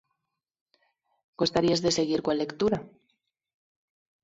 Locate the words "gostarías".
1.39-1.83